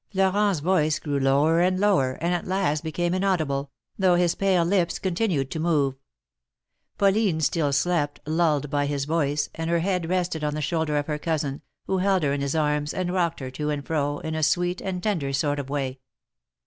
[0.15, 3.69] ^' Florent^s voice grew lower and lower, and at last became inaudible,
[3.99, 5.93] though his pale lips continued to move.
[6.97, 11.05] Pauline still slept, lulled by his voice, and her head rested on the shoulder of
[11.05, 14.33] her cousin, who held her in his arms, and rocked her to and fro, in
[14.33, 15.99] a sweet and tender sort of way.